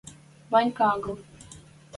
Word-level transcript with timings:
—Ванька 0.51 0.85
агыл... 0.93 1.15